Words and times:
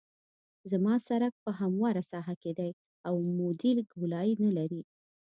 زما 0.71 0.95
سرک 1.07 1.33
په 1.43 1.51
همواره 1.59 2.01
ساحه 2.11 2.35
کې 2.41 2.51
دی 2.59 2.71
او 3.07 3.13
عمودي 3.25 3.71
ګولایي 3.93 4.33
نلري 4.43 4.81